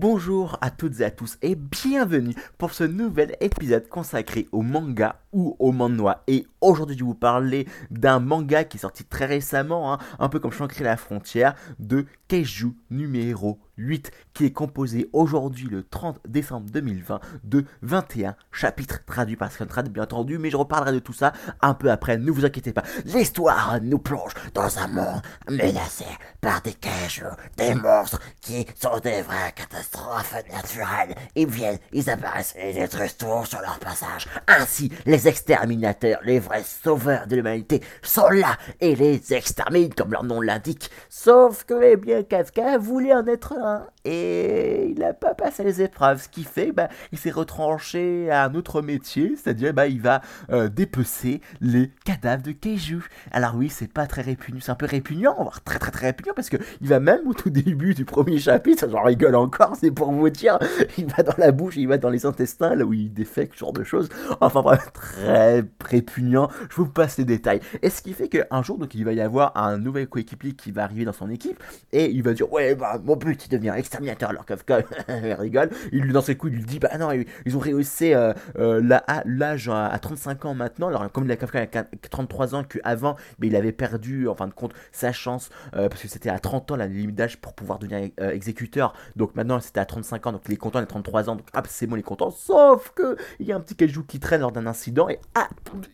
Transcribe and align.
Bonjour 0.00 0.56
à 0.62 0.70
toutes 0.70 1.00
et 1.00 1.04
à 1.04 1.10
tous 1.10 1.36
et 1.42 1.54
bienvenue 1.54 2.34
pour 2.56 2.72
ce 2.72 2.84
nouvel 2.84 3.36
épisode 3.42 3.86
consacré 3.86 4.48
au 4.50 4.62
manga 4.62 5.20
ou 5.30 5.56
au 5.58 5.72
manhwa. 5.72 6.24
Et 6.26 6.46
aujourd'hui, 6.62 6.96
je 6.96 7.04
vais 7.04 7.08
vous 7.08 7.14
parler 7.14 7.66
d'un 7.90 8.18
manga 8.18 8.64
qui 8.64 8.78
est 8.78 8.80
sorti 8.80 9.04
très 9.04 9.26
récemment, 9.26 9.92
hein, 9.92 9.98
un 10.18 10.30
peu 10.30 10.40
comme 10.40 10.52
Shangri 10.52 10.84
la 10.84 10.96
frontière, 10.96 11.54
de 11.78 12.06
Keiju 12.28 12.72
numéro 12.90 13.58
8, 13.80 14.10
qui 14.34 14.46
est 14.46 14.52
composé 14.52 15.08
aujourd'hui 15.12 15.68
le 15.68 15.82
30 15.82 16.20
décembre 16.28 16.70
2020 16.70 17.20
de 17.44 17.64
21 17.82 18.36
chapitres 18.52 19.04
traduits 19.04 19.36
par 19.36 19.50
Scantrad, 19.50 19.88
bien 19.88 20.04
entendu, 20.04 20.38
mais 20.38 20.50
je 20.50 20.56
reparlerai 20.56 20.92
de 20.92 20.98
tout 20.98 21.12
ça 21.12 21.32
un 21.60 21.74
peu 21.74 21.90
après, 21.90 22.18
ne 22.18 22.30
vous 22.30 22.44
inquiétez 22.44 22.72
pas. 22.72 22.82
L'histoire 23.04 23.78
nous 23.82 23.98
plonge 23.98 24.32
dans 24.54 24.78
un 24.78 24.88
monde 24.88 25.22
menacé 25.48 26.04
par 26.40 26.62
des 26.62 26.74
Keiju, 26.74 27.24
des 27.56 27.74
monstres 27.74 28.20
qui 28.40 28.66
sont 28.76 28.98
des 28.98 29.22
vraies 29.22 29.52
catastrophes 29.54 30.34
naturelles. 30.52 31.14
Ils 31.34 31.48
viennent, 31.48 31.78
ils 31.92 32.08
apparaissent 32.10 32.54
et 32.56 32.72
détruisent 32.72 33.16
tout 33.16 33.44
sur 33.44 33.60
leur 33.60 33.78
passage. 33.78 34.28
Ainsi, 34.46 34.92
les 35.06 35.28
exterminateurs, 35.28 36.20
les 36.24 36.38
vrais 36.38 36.64
sauveurs 36.64 37.26
de 37.26 37.36
l'humanité, 37.36 37.82
sont 38.02 38.28
là 38.28 38.56
et 38.80 38.94
les 38.94 39.32
exterminent 39.32 39.94
comme 39.96 40.12
leur 40.12 40.24
nom 40.24 40.40
l'indique. 40.40 40.90
Sauf 41.08 41.64
que, 41.64 41.82
eh 41.82 41.96
bien, 41.96 42.22
Kafka 42.22 42.78
voulait 42.78 43.14
en 43.14 43.26
être 43.26 43.52
un 43.52 43.69
et 44.04 44.88
il 44.88 44.98
n'a 44.98 45.12
pas 45.12 45.34
passé 45.34 45.62
les 45.62 45.82
épreuves, 45.82 46.22
ce 46.22 46.28
qui 46.28 46.44
fait, 46.44 46.72
bah, 46.72 46.88
il 47.12 47.18
s'est 47.18 47.30
retranché 47.30 48.30
à 48.30 48.44
un 48.44 48.54
autre 48.54 48.80
métier, 48.80 49.34
c'est-à-dire, 49.36 49.74
bah, 49.74 49.86
il 49.86 50.00
va 50.00 50.22
euh, 50.50 50.68
dépecer 50.68 51.40
les 51.60 51.90
cadavres 52.04 52.42
de 52.42 52.52
Keiju. 52.52 53.02
Alors 53.30 53.54
oui, 53.56 53.68
c'est 53.68 53.92
pas 53.92 54.06
très 54.06 54.22
répugnant, 54.22 54.60
c'est 54.62 54.70
un 54.70 54.76
peu 54.76 54.86
répugnant, 54.86 55.34
voire 55.38 55.62
très 55.62 55.78
très 55.78 55.90
très 55.90 56.06
répugnant, 56.06 56.32
parce 56.34 56.48
que 56.48 56.56
il 56.80 56.88
va 56.88 57.00
même 57.00 57.26
au 57.26 57.34
tout 57.34 57.50
début 57.50 57.94
du 57.94 58.04
premier 58.04 58.38
chapitre, 58.38 58.88
j'en 58.90 59.02
rigole 59.02 59.34
encore, 59.34 59.76
c'est 59.78 59.90
pour 59.90 60.12
vous 60.12 60.30
dire, 60.30 60.58
il 60.98 61.06
va 61.06 61.22
dans 61.22 61.36
la 61.36 61.52
bouche, 61.52 61.76
il 61.76 61.88
va 61.88 61.98
dans 61.98 62.10
les 62.10 62.24
intestins, 62.24 62.74
là 62.74 62.84
où 62.84 62.92
il 62.92 63.12
défecte, 63.12 63.54
ce 63.54 63.60
genre 63.60 63.72
de 63.72 63.84
choses. 63.84 64.08
Enfin 64.40 64.62
bref, 64.62 64.90
très 64.92 65.64
répugnant, 65.84 66.48
je 66.70 66.76
vous 66.76 66.86
passe 66.86 67.18
les 67.18 67.24
détails. 67.24 67.60
Et 67.82 67.90
ce 67.90 68.00
qui 68.02 68.14
fait 68.14 68.28
qu'un 68.28 68.62
jour, 68.62 68.78
donc 68.78 68.94
il 68.94 69.04
va 69.04 69.12
y 69.12 69.20
avoir 69.20 69.56
un 69.56 69.76
nouvel 69.76 70.08
coéquipier 70.08 70.52
qui 70.52 70.70
va 70.72 70.84
arriver 70.84 71.04
dans 71.04 71.12
son 71.12 71.28
équipe, 71.30 71.62
et 71.92 72.10
il 72.10 72.22
va 72.22 72.32
dire, 72.32 72.50
ouais, 72.52 72.74
bah, 72.74 72.98
mon 73.04 73.16
but 73.16 73.49
devenir 73.50 73.74
exterminateur, 73.74 74.30
alors 74.30 74.44
il 75.08 75.32
rigole, 75.34 75.70
il 75.92 76.02
lui 76.02 76.12
dans 76.12 76.20
ses 76.20 76.36
coups, 76.36 76.52
il 76.52 76.58
lui 76.58 76.64
dit, 76.64 76.78
bah 76.78 76.96
non, 76.98 77.10
ils 77.46 77.56
ont 77.56 77.60
réussi 77.60 78.14
euh, 78.14 78.32
euh, 78.58 78.98
l'âge 79.24 79.68
à, 79.68 79.98
35 79.98 80.44
ans 80.44 80.54
maintenant, 80.54 80.88
alors 80.88 81.10
comme 81.12 81.26
Kafka 81.28 81.60
a 81.60 81.84
33 82.10 82.54
ans 82.54 82.64
qu'avant, 82.64 83.16
mais 83.38 83.48
il 83.48 83.56
avait 83.56 83.72
perdu, 83.72 84.28
en 84.28 84.34
fin 84.34 84.46
de 84.46 84.52
compte, 84.52 84.72
sa 84.92 85.12
chance, 85.12 85.50
euh, 85.74 85.88
parce 85.88 86.02
que 86.02 86.08
c'était 86.08 86.30
à 86.30 86.38
30 86.38 86.72
ans 86.72 86.76
la 86.76 86.86
limite 86.86 87.16
d'âge 87.16 87.38
pour 87.38 87.54
pouvoir 87.54 87.78
devenir 87.78 88.10
exécuteur, 88.18 88.94
donc 89.16 89.34
maintenant 89.34 89.60
c'était 89.60 89.80
à 89.80 89.84
35 89.84 90.26
ans, 90.26 90.32
donc 90.32 90.42
il 90.46 90.54
est 90.54 90.56
content, 90.56 90.78
il 90.78 90.82
a 90.82 90.86
33 90.86 91.30
ans, 91.30 91.36
donc 91.36 91.46
ah, 91.52 91.62
c'est 91.68 91.86
bon, 91.86 91.96
il 91.96 92.00
est 92.00 92.02
content, 92.02 92.30
sauf 92.30 92.92
que 92.94 93.16
il 93.38 93.46
y 93.46 93.52
a 93.52 93.56
un 93.56 93.60
petit 93.60 93.76
kaiju 93.76 94.04
qui 94.06 94.20
traîne 94.20 94.40
lors 94.40 94.52
d'un 94.52 94.66
incident, 94.66 95.08
et 95.08 95.18
ah, 95.34 95.48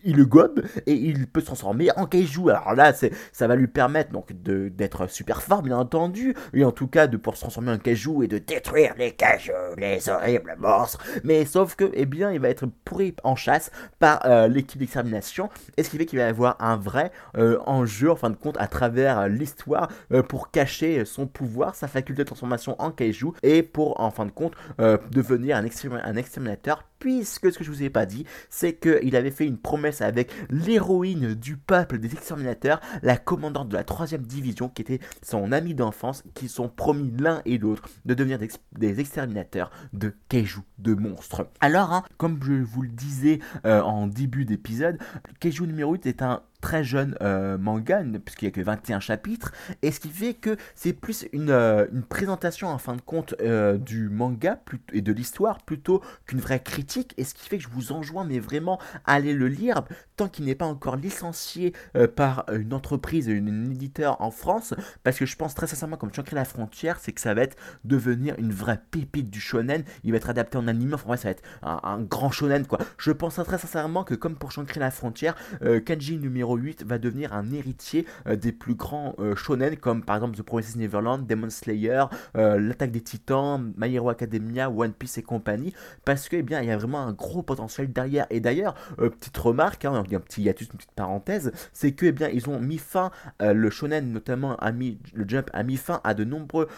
il 0.05 0.17
le 0.17 0.27
gobe, 0.27 0.63
et 0.87 0.95
il 0.95 1.27
peut 1.27 1.41
se 1.41 1.47
transformer 1.47 1.91
en 1.97 2.07
kaiju, 2.07 2.51
alors 2.51 2.75
là, 2.75 2.93
ça 3.33 3.47
va 3.47 3.57
lui 3.57 3.69
permettre 3.69 4.13
donc 4.13 4.33
d'être 4.33 5.09
super 5.09 5.43
fort, 5.43 5.63
bien 5.63 5.79
entendu, 5.79 6.35
et 6.53 6.65
en 6.65 6.73
tout 6.73 6.87
cas 6.87 7.07
de 7.07 7.17
pouvoir 7.17 7.37
se 7.37 7.41
transformer 7.47 7.73
en 7.73 7.79
kaiju 7.79 8.25
et 8.25 8.27
de 8.27 8.39
détruire 8.39 8.95
les 8.99 9.13
kaiju, 9.13 9.53
les 9.79 10.09
horribles 10.09 10.57
monstres, 10.59 10.99
mais 11.23 11.45
sauf 11.45 11.77
que, 11.77 11.91
eh 11.95 12.05
bien, 12.05 12.33
il 12.33 12.41
va 12.41 12.49
être 12.49 12.67
pourri 12.85 13.15
en 13.23 13.37
chasse 13.37 13.71
par 14.01 14.27
euh, 14.27 14.49
l'équipe 14.49 14.81
d'extermination, 14.81 15.49
et 15.77 15.85
ce 15.85 15.91
qui 15.91 15.97
fait 15.97 16.07
qu'il 16.07 16.19
va 16.19 16.25
y 16.25 16.29
avoir 16.29 16.57
un 16.61 16.77
vrai 16.77 17.13
euh, 17.37 17.59
enjeu, 17.67 18.11
en 18.11 18.17
fin 18.17 18.31
de 18.31 18.37
compte, 18.37 18.57
à 18.59 18.67
travers 18.67 19.29
l'histoire, 19.29 19.89
euh, 20.13 20.23
pour 20.23 20.51
cacher 20.51 21.05
son 21.05 21.29
pouvoir, 21.29 21.77
sa 21.77 21.87
faculté 21.87 22.23
de 22.23 22.27
transformation 22.27 22.75
en 22.81 22.91
kaiju, 22.91 23.29
et 23.45 23.63
pour, 23.63 24.01
en 24.01 24.11
fin 24.11 24.27
de 24.27 24.33
compte, 24.33 24.55
devenir 25.11 25.57
un 25.57 26.17
exterminateur 26.17 26.85
puisque 26.99 27.53
ce 27.53 27.59
que 27.59 27.65
je 27.65 27.71
vous 27.71 27.83
ai 27.83 27.91
pas 27.91 28.07
dit, 28.07 28.25
c'est 28.51 28.75
qu'il 28.75 29.17
avait 29.17 29.31
fait 29.31 29.47
une 29.47 29.59
promesse 29.59 30.01
avec 30.01 30.31
l'héroïne 30.51 31.35
du 31.35 31.57
peuple 31.57 31.99
des 31.99 32.13
exterminateurs, 32.13 32.81
la 33.03 33.17
commandante 33.17 33.69
de 33.69 33.77
la 33.77 33.85
3 33.85 34.07
division, 34.19 34.69
qui 34.69 34.83
était 34.83 35.01
son 35.23 35.53
amie 35.53 35.75
d'enfance, 35.75 36.25
qui 36.35 36.49
sont 36.49 36.69
promis 36.69 37.13
l'un 37.19 37.43
et 37.45 37.59
l'autre 37.59 37.89
de 38.05 38.15
devenir 38.15 38.39
des, 38.39 39.01
exterminateurs 39.01 39.71
de 39.93 40.15
Keiju, 40.29 40.61
de 40.79 40.95
monstres. 40.95 41.49
Alors, 41.61 41.93
hein, 41.93 42.05
comme 42.17 42.39
je 42.43 42.53
vous 42.53 42.83
le 42.83 42.89
disais 42.89 43.41
euh, 43.65 43.81
en 43.83 44.07
début 44.07 44.45
d'épisode, 44.45 44.99
Keiju 45.41 45.67
numéro 45.67 45.93
8 45.93 46.07
est 46.07 46.23
un 46.23 46.43
très 46.61 46.85
jeune 46.85 47.17
euh, 47.23 47.59
manga, 47.59 48.03
puisqu'il 48.25 48.47
n'y 48.47 48.49
a 48.49 48.55
que 48.55 48.61
21 48.61 49.01
chapitres, 49.01 49.53
et 49.83 49.91
ce 49.91 50.01
qui 50.01 50.09
fait 50.09 50.35
que 50.35 50.57
c'est 50.75 50.93
plus 50.93 51.27
une, 51.33 51.51
euh, 51.51 51.87
une, 51.93 52.03
présentation 52.03 52.69
en 52.69 52.79
fin 52.79 52.97
de 52.97 53.01
compte 53.01 53.35
euh, 53.41 53.79
du 53.79 54.09
manga 54.09 54.61
et 54.93 55.01
de 55.01 55.13
l'histoire 55.13 55.59
plutôt 55.63 56.03
qu'une 56.27 56.41
vraie 56.41 56.61
critique, 56.61 57.15
et 57.17 57.25
ce 57.25 57.35
qui 57.35 57.49
fait 57.49 57.59
que 57.59 57.65
je 57.65 57.69
vous 57.69 57.93
enjoins 57.93 58.25
mais 58.25 58.39
vraiment 58.39 58.79
à 59.05 59.15
aller 59.15 59.33
le 59.33 59.49
lire 59.49 59.83
tant 60.17 60.29
qu'il 60.29 60.47
n'est 60.47 60.55
pas 60.55 60.67
encore 60.67 60.97
licencié 60.97 61.75
par 62.15 62.47
une 62.51 62.73
entreprise, 62.73 63.27
une, 63.27 63.71
éditeur 63.71 64.21
en 64.23 64.31
France, 64.31 64.75
parce 65.03 65.19
que 65.19 65.27
je 65.27 65.37
pense 65.37 65.55
très 65.55 65.67
sincèrement 65.67 65.97
comme 65.97 66.13
Chancré 66.13 66.37
la 66.37 66.45
frontière, 66.47 66.99
c'est 67.01 67.13
que 67.13 67.21
ça 67.21 67.35
va 67.35 67.43
être 67.43 67.57
devenir 67.85 68.35
une 68.39 68.53
vraie 68.53 68.81
pépite 68.91 69.29
du 69.29 69.41
shonen, 69.41 69.85
il 70.05 70.13
va 70.13 70.17
être 70.17 70.31
adapté 70.31 70.57
en 70.57 70.69
anime, 70.69 70.95
enfin 70.95 71.17
ça 71.17 71.29
va 71.29 71.33
être 71.33 71.43
un, 71.63 72.01
grand 72.01 72.31
shonen 72.31 72.67
quoi. 72.67 72.79
Je 72.99 73.13
pense 73.13 73.35
très 73.35 73.59
sincèrement 73.59 74.05
que 74.05 74.15
comme 74.15 74.37
pour 74.37 74.53
Chancré 74.53 74.81
la 74.81 74.91
frontière, 74.91 75.35
Kanji 75.85 76.17
numéro 76.17 76.56
8 76.57 76.85
va 76.85 76.99
devenir 76.99 77.33
un 77.33 77.53
héritier 77.53 78.07
euh, 78.27 78.37
des 78.37 78.53
plus 78.53 78.75
grands 78.75 79.15
euh, 79.19 79.35
shonen 79.35 79.77
comme 79.77 80.03
par 80.03 80.17
exemple 80.17 80.37
The 80.37 80.43
Promises 80.43 80.77
Neverland, 80.77 81.27
Demon 81.27 81.51
Slayer, 81.51 82.05
euh, 82.37 82.59
L'attaque 82.59 82.91
des 82.91 83.01
Titans, 83.01 83.73
My 83.77 83.95
Hero 83.95 84.09
Academia, 84.09 84.71
One 84.71 84.93
Piece 84.93 85.19
et 85.19 85.23
compagnie 85.23 85.75
parce 86.05 86.29
que 86.29 86.37
eh 86.37 86.43
bien 86.43 86.61
il 86.61 86.69
y 86.69 86.71
a 86.71 86.77
vraiment 86.77 87.01
un 87.01 87.13
gros 87.13 87.43
potentiel 87.43 87.93
derrière. 87.93 88.27
Et 88.31 88.41
d'ailleurs 88.41 88.75
petite 88.97 89.37
remarque, 89.37 89.85
hein, 89.85 89.95
un 89.95 90.21
petit 90.21 90.43
hiatus, 90.43 90.69
une 90.69 90.77
petite 90.79 90.93
parenthèse, 90.93 91.53
c'est 91.73 91.93
que 91.93 92.07
eh 92.07 92.13
bien 92.13 92.29
ils 92.29 92.49
ont 92.49 92.61
mis 92.61 92.79
fin 92.79 93.11
le 93.41 93.71
shonen 93.71 94.13
notamment 94.13 94.57
le 95.15 95.25
Jump 95.29 95.51
a 95.53 95.63
mis 95.63 95.77
fin 95.77 96.01
à 96.05 96.15
de 96.15 96.25
nombreux 96.25 96.69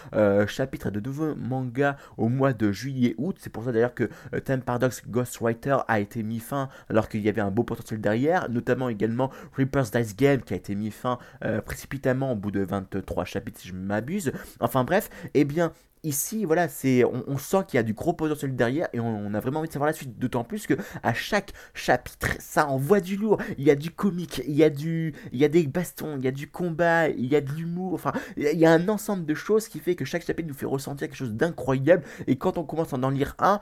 chapitres 0.47 0.91
de 0.91 1.00
nouveaux 1.00 1.34
mangas 1.34 1.97
au 2.16 2.28
mois 2.28 2.53
de 2.53 2.72
juillet 2.72 3.15
août, 3.19 3.37
c'est 3.41 3.50
pour 3.50 3.65
ça 3.65 3.72
d'ailleurs 3.72 3.95
que 3.95 4.09
Time 4.45 4.60
Paradox 4.60 5.03
Ghostwriter 5.09 5.78
a 5.89 6.00
été 6.00 6.22
mis 6.22 6.41
fin 6.41 6.69
alors 6.89 7.09
qu'il 7.09 7.21
y 7.21 7.28
avait 7.28 7.41
un 7.41 7.50
beau 7.50 7.62
potentiel 7.62 8.00
derrière, 8.00 8.49
notamment 8.50 8.89
également 8.89 9.31
Reaper's 9.58 9.91
Dice 9.91 10.16
Game 10.16 10.42
qui 10.42 10.54
a 10.54 10.56
été 10.56 10.74
mis 10.74 10.91
fin 10.91 11.19
euh, 11.44 11.60
précipitamment 11.60 12.32
au 12.32 12.36
bout 12.36 12.50
de 12.50 12.60
23 12.60 13.24
chapitres 13.24 13.60
si 13.60 13.69
je 13.69 13.74
m'abuse. 13.74 14.32
Enfin 14.60 14.84
bref, 14.84 15.10
eh 15.34 15.44
bien 15.44 15.72
ici, 16.04 16.44
voilà, 16.44 16.69
c'est, 16.69 17.04
on, 17.04 17.38
sent 17.38 17.64
qu'il 17.66 17.76
y 17.76 17.80
a 17.80 17.82
du 17.82 17.92
gros 17.92 18.12
potentiel 18.12 18.54
derrière 18.54 18.88
et 18.92 19.00
on, 19.00 19.34
a 19.34 19.41
vraiment 19.41 19.60
envie 19.60 19.68
de 19.68 19.72
savoir 19.72 19.88
la 19.88 19.92
suite. 19.92 20.18
D'autant 20.18 20.44
plus 20.44 20.66
que 20.66 20.74
à 21.02 21.14
chaque 21.14 21.52
chapitre, 21.74 22.28
ça 22.38 22.68
envoie 22.68 23.00
du 23.00 23.16
lourd. 23.16 23.38
Il 23.58 23.64
y 23.64 23.70
a 23.70 23.74
du 23.74 23.91
comique, 23.91 24.42
il 24.47 24.54
y 24.54 24.64
a 24.64 24.70
du, 24.70 25.14
il 25.32 25.38
y 25.38 25.44
a 25.44 25.48
des 25.48 25.66
bastons, 25.66 26.16
il 26.18 26.24
y 26.24 26.28
a 26.28 26.32
du 26.32 26.48
combat, 26.48 27.08
il 27.08 27.26
y 27.26 27.36
a 27.36 27.41
de 27.41 27.50
l'humour. 27.50 27.94
Enfin, 27.94 28.12
il 28.36 28.58
y 28.58 28.66
a 28.66 28.72
un 28.72 28.88
ensemble 28.88 29.26
de 29.26 29.34
choses 29.34 29.68
qui 29.68 29.80
fait 29.80 29.94
que 29.94 30.04
chaque 30.04 30.24
chapitre 30.24 30.48
nous 30.48 30.54
fait 30.54 30.66
ressentir 30.66 31.08
quelque 31.08 31.16
chose 31.16 31.34
d'incroyable. 31.34 32.04
Et 32.26 32.36
quand 32.36 32.58
on 32.58 32.64
commence 32.64 32.92
à 32.92 32.97
en 32.97 33.10
lire 33.10 33.34
un, 33.38 33.60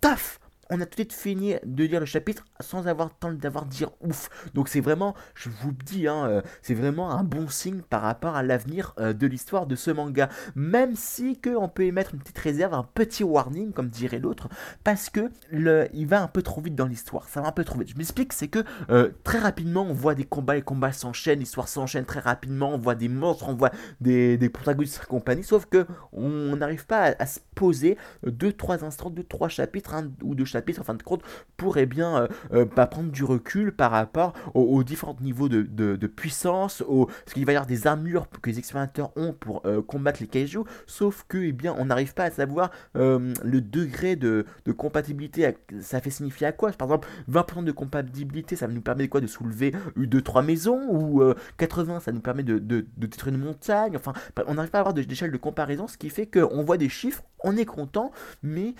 taf, 0.00 0.40
on 0.70 0.80
a 0.80 0.86
tout 0.86 0.90
de 0.90 0.94
suite 0.94 1.12
fini 1.12 1.54
de 1.64 1.84
lire 1.84 2.00
le 2.00 2.06
chapitre 2.06 2.44
sans 2.60 2.86
avoir 2.86 3.08
le 3.08 3.14
temps 3.18 3.32
d'avoir 3.32 3.66
dire 3.66 3.90
ouf. 4.00 4.30
Donc 4.54 4.68
c'est 4.68 4.80
vraiment, 4.80 5.14
je 5.34 5.48
vous 5.48 5.70
le 5.70 5.84
dis, 5.84 6.08
hein, 6.08 6.26
euh, 6.26 6.42
c'est 6.62 6.74
vraiment 6.74 7.10
un 7.10 7.24
bon 7.24 7.48
signe 7.48 7.82
par 7.82 8.02
rapport 8.02 8.36
à 8.36 8.42
l'avenir 8.42 8.94
euh, 8.98 9.12
de 9.12 9.26
l'histoire 9.26 9.66
de 9.66 9.76
ce 9.76 9.90
manga. 9.90 10.28
Même 10.54 10.96
si 10.96 11.38
on 11.56 11.68
peut 11.68 11.84
émettre 11.84 12.14
une 12.14 12.20
petite 12.20 12.38
réserve, 12.38 12.74
un 12.74 12.86
petit 12.94 13.24
warning, 13.24 13.72
comme 13.72 13.88
dirait 13.88 14.18
l'autre, 14.18 14.48
parce 14.82 15.10
que 15.10 15.30
il 15.52 16.06
va 16.06 16.22
un 16.22 16.28
peu 16.28 16.42
trop 16.42 16.60
vite 16.60 16.74
dans 16.74 16.86
l'histoire. 16.86 17.28
Ça 17.28 17.40
va 17.40 17.48
un 17.48 17.52
peu 17.52 17.64
trop 17.64 17.78
vite. 17.78 17.90
Je 17.90 17.96
m'explique, 17.96 18.32
c'est 18.32 18.48
que 18.48 18.64
euh, 18.90 19.10
très 19.24 19.38
rapidement 19.38 19.82
on 19.82 19.92
voit 19.92 20.14
des 20.14 20.24
combats, 20.24 20.54
les 20.54 20.62
combats 20.62 20.92
s'enchaînent, 20.92 21.40
l'histoire 21.40 21.68
s'enchaîne 21.68 22.04
très 22.04 22.20
rapidement, 22.20 22.74
on 22.74 22.78
voit 22.78 22.94
des 22.94 23.08
monstres, 23.08 23.48
on 23.48 23.54
voit 23.54 23.70
des, 24.00 24.38
protagonistes 24.52 25.00
et 25.02 25.06
compagnie, 25.06 25.44
sauf 25.44 25.66
que 25.66 25.86
on 26.12 26.56
n'arrive 26.56 26.86
pas 26.86 27.14
à, 27.18 27.26
se 27.26 27.40
poser 27.54 27.96
deux 28.24 28.52
trois 28.52 28.84
instants, 28.84 29.10
deux 29.10 29.24
trois 29.24 29.48
chapitres, 29.48 29.94
ou 30.22 30.34
deux 30.34 30.44
chapitres 30.44 30.53
en 30.56 30.84
fin 30.84 30.94
de 30.94 31.02
compte 31.02 31.22
pourrait 31.56 31.86
bien 31.86 32.16
euh, 32.16 32.28
euh, 32.52 32.66
pas 32.66 32.86
prendre 32.86 33.10
du 33.10 33.24
recul 33.24 33.72
par 33.72 33.90
rapport 33.90 34.32
aux, 34.54 34.82
différents 34.84 35.16
niveaux 35.20 35.48
de, 35.48 36.06
puissance, 36.06 36.82
au, 36.86 37.06
parce 37.06 37.32
qu'il 37.32 37.44
va 37.46 37.52
y 37.52 37.56
avoir 37.56 37.66
des 37.66 37.86
armures 37.86 38.26
que 38.42 38.50
les 38.50 38.58
expérimenteurs 38.58 39.12
ont 39.16 39.32
pour 39.32 39.62
euh, 39.66 39.82
combattre 39.82 40.20
les 40.20 40.26
kaiju, 40.26 40.60
sauf 40.86 41.24
que 41.28 41.38
eh 41.38 41.52
bien 41.52 41.74
on 41.78 41.86
n'arrive 41.86 42.14
pas 42.14 42.24
à 42.24 42.30
savoir 42.30 42.70
le 42.94 43.60
degré 43.60 44.16
de, 44.16 44.46
compatibilité, 44.76 45.56
ça 45.80 46.00
fait 46.00 46.10
signifier 46.10 46.46
à 46.46 46.52
quoi. 46.52 46.70
Par 46.72 46.88
exemple, 46.88 47.08
20% 47.30 47.64
de 47.64 47.72
compatibilité, 47.72 48.56
ça 48.56 48.66
nous 48.66 48.80
permet 48.80 49.08
quoi? 49.08 49.20
De 49.20 49.26
soulever 49.26 49.72
2-3 49.96 50.44
maisons, 50.44 50.80
ou 50.90 51.22
80, 51.58 52.00
ça 52.00 52.12
nous 52.12 52.20
permet 52.20 52.42
de, 52.42 52.58
détruire 52.96 53.34
une 53.34 53.40
montagne, 53.40 53.96
enfin, 53.96 54.12
on 54.46 54.54
n'arrive 54.54 54.70
pas 54.70 54.78
à 54.78 54.80
avoir 54.80 54.94
d'échelle 54.94 55.30
de 55.30 55.36
comparaison, 55.36 55.86
ce 55.86 55.96
qui 55.96 56.10
fait 56.10 56.26
qu'on 56.26 56.62
voit 56.62 56.76
des 56.76 56.88
chiffres, 56.88 57.22
on 57.42 57.56
est 57.56 57.64
content, 57.64 58.10
mais 58.42 58.74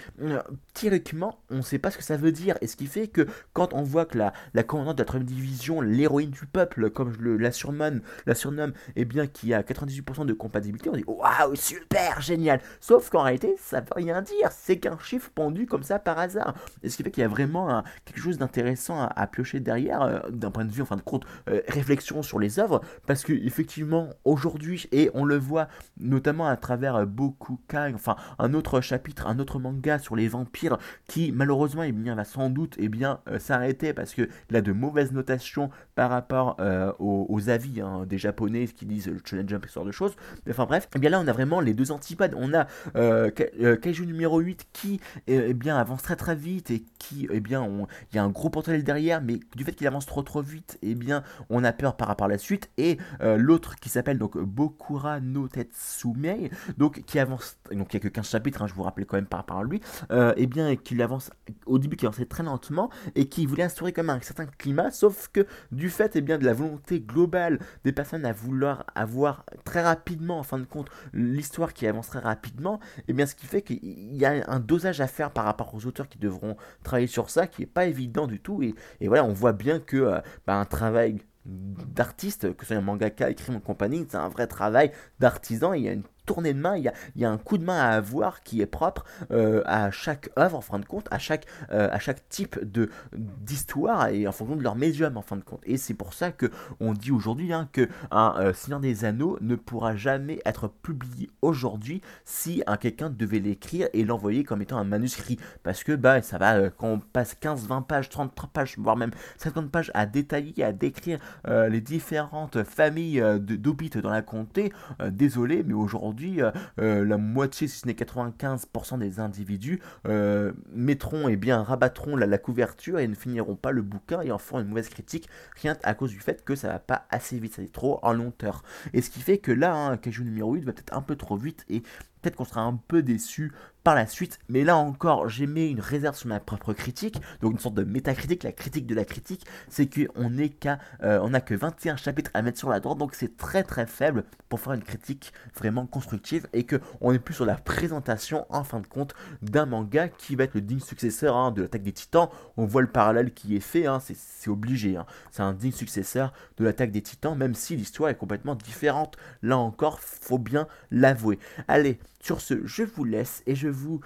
théoriquement, 0.72 1.38
on 1.50 1.62
sait 1.64 1.78
pas 1.78 1.90
ce 1.90 1.98
que 1.98 2.04
ça 2.04 2.16
veut 2.16 2.32
dire. 2.32 2.56
Et 2.60 2.66
ce 2.66 2.76
qui 2.76 2.86
fait 2.86 3.08
que 3.08 3.26
quand 3.52 3.74
on 3.74 3.82
voit 3.82 4.06
que 4.06 4.18
la, 4.18 4.62
commandante 4.62 4.96
de 4.96 5.02
la 5.02 5.06
3 5.06 5.20
division, 5.20 5.80
l'héroïne 5.80 6.30
du 6.30 6.46
peuple, 6.46 6.90
comme 6.90 7.12
je 7.12 7.18
le, 7.18 7.36
la 7.36 7.52
surnomme, 7.52 8.00
la 8.26 8.34
surnomme, 8.34 8.72
eh 8.96 9.04
bien, 9.04 9.26
qui 9.26 9.54
a 9.54 9.62
98% 9.62 10.26
de 10.26 10.32
compatibilité, 10.32 10.90
on 10.90 10.96
dit 10.96 11.04
waouh, 11.06 11.54
super, 11.54 12.20
génial. 12.20 12.60
Sauf 12.80 13.10
qu'en 13.10 13.22
réalité, 13.22 13.54
ça 13.58 13.80
veut 13.80 13.86
rien 13.94 14.22
dire. 14.22 14.50
C'est 14.52 14.78
qu'un 14.78 14.98
chiffre 14.98 15.30
pendu 15.34 15.66
comme 15.66 15.82
ça 15.82 15.98
par 15.98 16.18
hasard. 16.18 16.54
Et 16.82 16.90
ce 16.90 16.96
qui 16.96 17.02
fait 17.02 17.10
qu'il 17.10 17.22
y 17.22 17.24
a 17.24 17.28
vraiment 17.28 17.82
quelque 18.04 18.20
chose 18.20 18.38
d'intéressant 18.38 19.08
à, 19.14 19.26
piocher 19.26 19.60
derrière, 19.60 20.02
euh, 20.02 20.20
d'un 20.30 20.50
point 20.50 20.64
de 20.64 20.70
vue, 20.72 20.82
en 20.82 20.86
fin 20.86 20.96
de 20.96 21.02
compte, 21.02 21.24
euh, 21.48 21.60
réflexion 21.68 22.22
sur 22.22 22.38
les 22.38 22.58
œuvres, 22.58 22.82
parce 23.06 23.24
que 23.24 23.32
effectivement, 23.32 24.10
aujourd'hui, 24.24 24.86
et 24.92 25.10
on 25.14 25.24
le 25.24 25.36
voit 25.36 25.68
notamment 25.98 26.46
à 26.46 26.56
travers 26.56 26.96
euh, 26.96 27.06
beaucoup 27.06 27.58
enfin 27.94 28.16
un 28.38 28.54
autre 28.54 28.80
chapitre, 28.80 29.26
un 29.26 29.38
autre 29.38 29.58
manga 29.58 29.98
sur 29.98 30.16
les 30.16 30.28
vampires 30.28 30.78
qui 31.06 31.32
malheureusement 31.32 31.53
eh 31.84 31.92
bien, 31.92 32.14
va 32.14 32.24
sans 32.24 32.50
doute 32.50 32.74
eh 32.78 32.88
bien, 32.88 33.20
euh, 33.28 33.38
s'arrêter 33.38 33.92
parce 33.92 34.14
qu'il 34.14 34.28
a 34.54 34.60
de 34.60 34.72
mauvaises 34.72 35.12
notations 35.12 35.70
par 35.94 36.10
rapport 36.10 36.56
euh, 36.60 36.92
aux, 36.98 37.48
avis 37.48 37.80
hein, 37.80 38.06
des 38.06 38.18
japonais 38.18 38.66
qui 38.66 38.86
disent 38.86 39.08
le 39.08 39.20
challenge 39.24 39.48
jump 39.48 39.64
et 39.64 39.68
ce 39.68 39.74
genre 39.74 39.84
de 39.84 39.92
choses. 39.92 40.14
Mais 40.46 40.52
enfin 40.52 40.66
bref, 40.66 40.88
eh 40.94 40.98
bien 40.98 41.10
là 41.10 41.20
on 41.20 41.26
a 41.26 41.32
vraiment 41.32 41.60
les 41.60 41.74
deux 41.74 41.92
antipades. 41.92 42.34
On 42.36 42.54
a 42.54 42.66
euh, 42.96 43.30
Kaiju 43.30 44.06
numéro 44.06 44.38
8 44.40 44.68
qui 44.72 45.00
eh 45.26 45.54
bien, 45.54 45.76
avance 45.76 46.02
très 46.02 46.16
très 46.16 46.34
vite 46.34 46.70
et 46.70 46.84
qui, 46.98 47.28
eh 47.30 47.40
bien, 47.40 47.68
il 48.12 48.16
y 48.16 48.18
a 48.18 48.24
un 48.24 48.30
gros 48.30 48.50
potentiel 48.50 48.82
derrière, 48.84 49.20
mais 49.20 49.40
du 49.56 49.64
fait 49.64 49.72
qu'il 49.72 49.86
avance 49.86 50.06
trop 50.06 50.22
trop 50.22 50.42
vite, 50.42 50.78
eh 50.82 50.94
bien, 50.94 51.22
on 51.50 51.64
a 51.64 51.72
peur 51.72 51.96
par 51.96 52.08
rapport 52.08 52.26
à 52.26 52.30
la 52.30 52.38
suite. 52.38 52.70
Et 52.78 52.98
l'autre 53.20 53.76
qui 53.76 53.88
s'appelle 53.88 54.18
donc 54.18 54.38
Bokura 54.38 55.20
no 55.20 55.48
Tetsumei, 55.48 56.50
donc 56.78 57.02
qui 57.04 57.18
avance 57.18 57.58
donc 57.72 57.92
il 57.92 57.96
n'y 57.96 58.00
a 58.00 58.08
que 58.08 58.08
15 58.08 58.28
chapitres, 58.28 58.62
hein, 58.62 58.66
je 58.66 58.74
vous 58.74 58.82
rappelle 58.82 59.06
quand 59.06 59.16
même 59.16 59.26
par 59.26 59.40
rapport 59.40 59.58
à 59.58 59.64
lui, 59.64 59.80
euh, 60.10 60.32
et 60.36 60.46
bien 60.46 60.76
qu'il 60.76 61.02
avance 61.02 61.30
au 61.66 61.78
début, 61.78 61.96
qu'il 61.96 62.06
avançait 62.06 62.24
très 62.24 62.42
lentement 62.42 62.90
et 63.14 63.28
qui 63.28 63.46
voulait 63.46 63.64
instaurer 63.64 63.92
même 63.96 64.10
un 64.10 64.20
certain 64.20 64.46
climat, 64.46 64.90
sauf 64.90 65.28
que 65.28 65.46
du 65.72 65.90
fait 65.90 66.16
et 66.16 66.18
eh 66.18 66.22
bien, 66.22 66.38
de 66.38 66.44
la 66.44 66.52
volonté 66.52 67.00
globale 67.00 67.58
des 67.84 67.92
personnes 67.92 68.24
à 68.24 68.32
vouloir 68.32 68.86
avoir 68.94 69.44
très 69.64 69.82
rapidement, 69.82 70.38
en 70.38 70.42
fin 70.42 70.58
de 70.58 70.64
compte, 70.64 70.90
l'histoire 71.12 71.72
qui 71.72 71.86
avancerait 71.86 72.20
rapidement, 72.20 72.80
et 72.98 73.04
eh 73.08 73.12
bien 73.12 73.26
ce 73.26 73.34
qui 73.34 73.46
fait 73.46 73.62
qu'il 73.62 74.16
y 74.16 74.24
a 74.24 74.44
un 74.48 74.60
dosage 74.60 75.00
à 75.00 75.06
faire 75.06 75.30
par 75.30 75.44
rapport 75.44 75.74
aux 75.74 75.86
auteurs 75.86 76.08
qui 76.08 76.18
devront 76.18 76.56
travailler 76.82 77.06
sur 77.06 77.30
ça, 77.30 77.46
qui 77.46 77.62
n'est 77.62 77.66
pas 77.66 77.86
évident 77.86 78.26
du 78.26 78.40
tout, 78.40 78.62
et, 78.62 78.74
voilà, 79.06 79.24
on 79.24 79.32
voit 79.32 79.52
bien 79.52 79.80
que 79.80 79.96
euh, 79.96 80.20
bah, 80.46 80.56
un 80.56 80.64
travail 80.64 81.18
d'artiste, 81.46 82.54
que 82.56 82.64
ce 82.64 82.68
soit 82.68 82.76
un 82.76 82.80
mangaka, 82.80 83.30
écrit 83.30 83.54
en 83.54 83.60
compagnie, 83.60 84.06
c'est 84.08 84.16
un 84.16 84.28
vrai 84.28 84.46
travail 84.46 84.92
d'artisan, 85.20 85.74
il 85.74 85.82
y 85.82 85.88
a 85.88 85.92
tournée 86.26 86.54
de 86.54 86.58
main, 86.58 86.76
il 86.76 86.92
y, 87.16 87.24
a, 87.24 87.30
un 87.30 87.38
coup 87.38 87.58
de 87.58 87.64
main 87.64 87.78
à 87.78 87.88
avoir 87.88 88.42
qui 88.42 88.60
est 88.60 88.66
propre 88.66 89.04
euh, 89.30 89.62
à 89.66 89.90
chaque 89.90 90.30
œuvre 90.38 90.58
en 90.58 90.60
fin 90.60 90.78
de 90.78 90.84
compte, 90.84 91.06
à 91.10 91.18
chaque, 91.18 91.46
euh, 91.72 91.88
à 91.90 91.98
chaque 91.98 92.28
type 92.28 92.58
de 92.62 92.90
d'histoire 93.16 94.08
et 94.08 94.26
en 94.26 94.32
fonction 94.32 94.56
de 94.56 94.62
leur 94.62 94.76
médium 94.76 95.16
en 95.16 95.22
fin 95.22 95.36
de 95.36 95.42
compte. 95.42 95.62
Et 95.64 95.76
c'est 95.76 95.94
pour 95.94 96.14
ça 96.14 96.32
que 96.32 96.50
on 96.80 96.92
dit 96.92 97.10
aujourd'hui 97.10 97.52
hein, 97.52 97.68
que 97.72 97.88
un 98.10 98.34
euh, 98.38 98.52
Seigneur 98.52 98.80
des 98.80 99.04
Anneaux 99.04 99.38
ne 99.40 99.56
pourra 99.56 99.96
jamais 99.96 100.40
être 100.44 100.68
publié 100.68 101.30
aujourd'hui 101.42 102.00
si 102.24 102.62
un 102.66 102.76
quelqu'un 102.76 103.10
devait 103.10 103.38
l'écrire 103.38 103.88
et 103.92 104.04
l'envoyer 104.04 104.44
comme 104.44 104.62
étant 104.62 104.78
un 104.78 104.84
manuscrit, 104.84 105.38
parce 105.62 105.84
que 105.84 105.92
bah 105.92 106.22
ça 106.22 106.38
va 106.38 106.70
quand 106.70 106.88
on 106.88 106.98
passe 107.00 107.34
15, 107.34 107.66
20 107.66 107.82
pages, 107.82 108.08
30 108.08 108.32
pages, 108.52 108.76
voire 108.78 108.96
même 108.96 109.12
50 109.38 109.70
pages 109.70 109.90
à 109.94 110.06
détailler, 110.06 110.62
à 110.62 110.72
décrire 110.72 111.18
les 111.46 111.80
différentes 111.80 112.62
familles 112.64 113.22
d'Hobbit 113.40 113.90
dans 113.90 114.10
la 114.10 114.22
comté. 114.22 114.72
désolé, 115.10 115.62
mais 115.62 115.74
aujourd'hui 115.74 116.13
euh, 116.22 116.50
euh, 116.80 117.04
la 117.04 117.18
moitié, 117.18 117.68
si 117.68 117.80
ce 117.80 117.86
n'est 117.86 117.94
95% 117.94 118.98
des 118.98 119.20
individus 119.20 119.80
euh, 120.06 120.52
mettront 120.72 121.28
et 121.28 121.36
bien 121.36 121.62
rabattront 121.62 122.16
la, 122.16 122.38
couverture 122.38 122.98
et 122.98 123.08
ne 123.08 123.14
finiront 123.14 123.56
pas 123.56 123.70
le 123.70 123.82
bouquin 123.82 124.20
et 124.20 124.30
en 124.30 124.38
feront 124.38 124.60
une 124.60 124.68
mauvaise 124.68 124.88
critique, 124.88 125.28
rien 125.60 125.76
à 125.82 125.94
cause 125.94 126.10
du 126.10 126.20
fait 126.20 126.44
que 126.44 126.54
ça 126.54 126.68
va 126.68 126.78
pas 126.78 127.06
assez 127.10 127.38
vite, 127.38 127.54
ça 127.54 127.62
est 127.62 127.72
trop 127.72 127.98
en 128.02 128.12
longueur. 128.12 128.62
Et 128.92 129.00
ce 129.00 129.10
qui 129.10 129.20
fait 129.20 129.38
que 129.38 129.52
là, 129.52 129.74
hein, 129.74 129.96
Kaiju 129.96 130.24
numéro 130.24 130.54
8 130.54 130.64
va 130.64 130.72
peut-être 130.72 130.96
un 130.96 131.02
peu 131.02 131.16
trop 131.16 131.36
vite 131.36 131.64
et 131.68 131.80
peut-être 131.80 132.36
qu'on 132.36 132.44
sera 132.44 132.62
un 132.62 132.76
peu 132.88 133.02
déçu 133.02 133.52
par 133.84 133.94
la 133.94 134.06
suite. 134.06 134.38
Mais 134.48 134.64
là 134.64 134.76
encore, 134.76 135.28
j'ai 135.28 135.46
mis 135.46 135.68
une 135.68 135.80
réserve 135.80 136.16
sur 136.16 136.28
ma 136.28 136.40
propre 136.40 136.72
critique, 136.72 137.20
donc 137.42 137.52
une 137.52 137.58
sorte 137.58 137.74
de 137.74 137.84
métacritique, 137.84 138.42
la 138.42 138.52
critique 138.52 138.86
de 138.86 138.94
la 138.94 139.04
critique, 139.04 139.46
c'est 139.68 139.88
qu'on 139.88 140.30
n'est 140.30 140.54
euh, 141.02 141.20
on 141.22 141.30
n'a 141.30 141.40
que 141.40 141.54
21 141.54 141.96
chapitres 141.96 142.30
à 142.34 142.42
mettre 142.42 142.58
sur 142.58 142.70
la 142.70 142.80
droite, 142.80 142.98
donc 142.98 143.14
c'est 143.14 143.36
très 143.36 143.62
très 143.62 143.86
faible 143.86 144.24
pour 144.48 144.60
faire 144.60 144.72
une 144.72 144.82
critique 144.82 145.32
vraiment 145.54 145.86
constructive 145.86 146.46
et 146.52 146.64
que 146.64 146.80
on 147.00 147.12
est 147.12 147.18
plus 147.18 147.34
sur 147.34 147.44
la 147.44 147.56
présentation 147.56 148.46
en 148.48 148.64
fin 148.64 148.80
de 148.80 148.86
compte 148.86 149.14
d'un 149.42 149.66
manga 149.66 150.08
qui 150.08 150.36
va 150.36 150.44
être 150.44 150.54
le 150.54 150.62
digne 150.62 150.80
successeur 150.80 151.36
hein, 151.36 151.50
de 151.50 151.62
l'attaque 151.62 151.82
des 151.82 151.92
Titans. 151.92 152.28
On 152.56 152.64
voit 152.64 152.82
le 152.82 152.88
parallèle 152.88 153.32
qui 153.34 153.56
est 153.56 153.60
fait, 153.60 153.86
hein, 153.86 154.00
c'est 154.00 154.50
obligé. 154.50 154.96
Hein. 154.96 155.06
C'est 155.30 155.42
un 155.42 155.52
digne 155.52 155.72
successeur 155.72 156.32
de 156.56 156.64
l'attaque 156.64 156.90
des 156.90 157.02
Titans, 157.02 157.36
même 157.36 157.54
si 157.54 157.76
l'histoire 157.76 158.10
est 158.10 158.14
complètement 158.14 158.54
différente. 158.54 159.16
Là 159.42 159.58
encore, 159.58 160.00
faut 160.00 160.38
bien 160.38 160.66
l'avouer. 160.90 161.38
Allez, 161.68 161.98
sur 162.24 162.40
ce, 162.40 162.66
je 162.66 162.82
vous 162.82 163.04
laisse 163.04 163.42
et 163.46 163.54
je 163.54 163.68
vous 163.74 164.00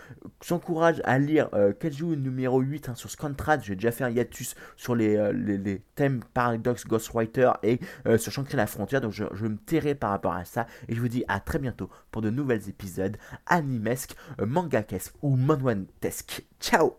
encourage 0.51 1.01
à 1.05 1.19
lire 1.19 1.49
euh, 1.55 1.73
numéro 2.17 2.61
8 2.61 2.89
hein, 2.89 2.95
sur 2.95 3.11
Scantrad. 3.11 3.63
J'ai 3.63 3.75
déjà 3.75 3.93
fait 3.93 4.05
un 4.05 4.11
hiatus 4.11 4.55
sur 4.77 4.95
les, 4.95 5.17
euh, 5.17 5.79
thèmes 5.95 6.21
Paradox 6.35 6.87
Ghostwriter 6.87 7.53
et 7.63 7.81
euh, 8.07 8.19
sur 8.19 8.33
Chancrer 8.33 8.57
la 8.57 8.67
frontière. 8.67 9.01
Donc 9.01 9.13
je, 9.13 9.25
me 9.25 9.57
tairai 9.57 9.95
par 9.95 10.11
rapport 10.11 10.35
à 10.35 10.45
ça. 10.45 10.67
Et 10.89 10.95
je 10.95 11.01
vous 11.01 11.09
dis 11.09 11.25
à 11.29 11.41
très 11.41 11.59
bientôt 11.59 11.89
pour 12.11 12.23
de 12.23 12.31
nouveaux 12.31 12.53
épisodes 12.53 13.17
animesques, 13.47 14.15
euh, 14.41 14.47
mangakesques 14.47 15.15
ou 15.23 15.37
manhwantesques. 15.37 16.45
Ciao 16.61 16.97